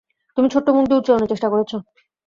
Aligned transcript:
তুমি 0.37 0.47
ছোট্ট 0.53 0.67
মুখ 0.69 0.83
দিয়ে 0.87 0.99
উচ্চারণের 0.99 1.31
চেষ্টা 1.31 1.47
করেছ। 1.49 1.71